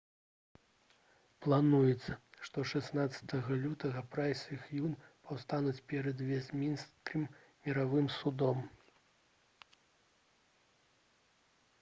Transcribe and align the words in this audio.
плануецца 1.45 2.13
што 2.47 2.63
16 2.71 3.35
лютага 3.65 4.01
прайс 4.15 4.39
і 4.55 4.57
х'юн 4.63 4.95
паўстануць 5.27 5.75
перад 5.91 6.25
вестмінстэрскім 6.31 7.29
міравым 7.67 8.07
судом 8.17 8.65